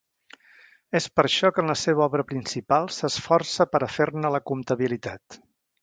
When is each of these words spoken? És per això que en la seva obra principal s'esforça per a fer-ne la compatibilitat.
És 0.99 1.07
per 1.17 1.25
això 1.29 1.51
que 1.57 1.61
en 1.65 1.69
la 1.73 1.77
seva 1.81 2.03
obra 2.07 2.27
principal 2.31 2.91
s'esforça 2.97 3.71
per 3.75 3.83
a 3.85 3.91
fer-ne 3.99 4.37
la 4.39 4.45
compatibilitat. 4.53 5.43